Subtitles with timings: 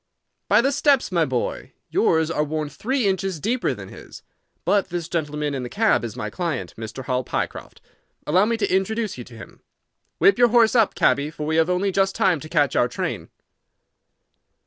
[0.47, 1.73] "By the steps, my boy.
[1.91, 4.23] Yours are worn three inches deeper than his.
[4.65, 7.05] But this gentleman in the cab is my client, Mr.
[7.05, 7.81] Hall Pycroft.
[8.25, 9.61] Allow me to introduce you to him.
[10.17, 13.29] Whip your horse up, cabby, for we have only just time to catch our train."